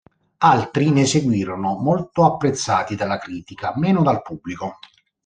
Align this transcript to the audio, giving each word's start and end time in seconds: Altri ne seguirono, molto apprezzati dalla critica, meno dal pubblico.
Altri 0.39 0.89
ne 0.89 1.05
seguirono, 1.05 1.77
molto 1.77 2.25
apprezzati 2.25 2.95
dalla 2.95 3.19
critica, 3.19 3.73
meno 3.77 4.01
dal 4.01 4.23
pubblico. 4.23 4.79